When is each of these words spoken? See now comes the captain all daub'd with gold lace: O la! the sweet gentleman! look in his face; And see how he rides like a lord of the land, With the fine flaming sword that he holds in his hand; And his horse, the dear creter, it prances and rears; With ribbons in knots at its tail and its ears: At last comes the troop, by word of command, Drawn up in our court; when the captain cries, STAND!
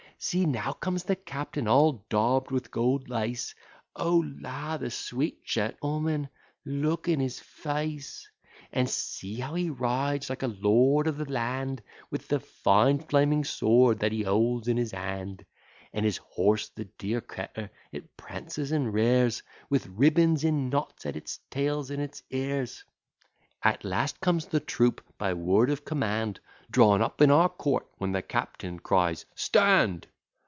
See 0.23 0.45
now 0.45 0.73
comes 0.73 1.05
the 1.05 1.15
captain 1.15 1.67
all 1.67 2.05
daub'd 2.07 2.51
with 2.51 2.69
gold 2.69 3.09
lace: 3.09 3.55
O 3.95 4.23
la! 4.39 4.77
the 4.77 4.91
sweet 4.91 5.43
gentleman! 5.43 6.29
look 6.63 7.07
in 7.07 7.19
his 7.19 7.39
face; 7.39 8.29
And 8.71 8.87
see 8.87 9.39
how 9.39 9.55
he 9.55 9.71
rides 9.71 10.29
like 10.29 10.43
a 10.43 10.47
lord 10.47 11.07
of 11.07 11.17
the 11.17 11.25
land, 11.27 11.81
With 12.11 12.27
the 12.27 12.39
fine 12.39 12.99
flaming 12.99 13.43
sword 13.43 13.97
that 14.01 14.11
he 14.11 14.21
holds 14.21 14.67
in 14.67 14.77
his 14.77 14.91
hand; 14.91 15.43
And 15.91 16.05
his 16.05 16.17
horse, 16.17 16.69
the 16.69 16.85
dear 16.99 17.19
creter, 17.21 17.71
it 17.91 18.15
prances 18.15 18.71
and 18.71 18.93
rears; 18.93 19.41
With 19.71 19.87
ribbons 19.87 20.43
in 20.43 20.69
knots 20.69 21.03
at 21.07 21.15
its 21.15 21.39
tail 21.49 21.79
and 21.89 21.99
its 21.99 22.21
ears: 22.29 22.83
At 23.63 23.83
last 23.83 24.21
comes 24.21 24.45
the 24.45 24.59
troop, 24.59 25.03
by 25.17 25.33
word 25.33 25.71
of 25.71 25.83
command, 25.83 26.39
Drawn 26.69 27.01
up 27.01 27.21
in 27.21 27.29
our 27.31 27.49
court; 27.49 27.87
when 27.97 28.11
the 28.11 28.21
captain 28.21 28.79
cries, 28.79 29.25
STAND! 29.35 30.07